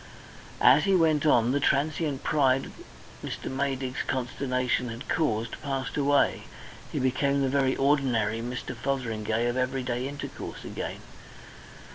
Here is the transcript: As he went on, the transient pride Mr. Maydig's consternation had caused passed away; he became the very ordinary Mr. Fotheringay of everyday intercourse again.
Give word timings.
As 0.61 0.85
he 0.85 0.95
went 0.95 1.27
on, 1.27 1.51
the 1.51 1.59
transient 1.59 2.23
pride 2.23 2.71
Mr. 3.23 3.51
Maydig's 3.51 4.01
consternation 4.07 4.89
had 4.89 5.07
caused 5.07 5.61
passed 5.61 5.95
away; 5.95 6.45
he 6.91 6.97
became 6.97 7.43
the 7.43 7.49
very 7.49 7.75
ordinary 7.75 8.41
Mr. 8.41 8.75
Fotheringay 8.75 9.45
of 9.47 9.57
everyday 9.57 10.07
intercourse 10.07 10.65
again. 10.65 11.01